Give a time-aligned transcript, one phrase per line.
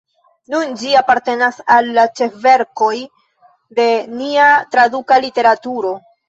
[0.51, 2.89] Nun ĝi apartenas al la ĉefverkoj
[3.81, 3.87] de
[4.23, 5.95] nia traduka literaturo.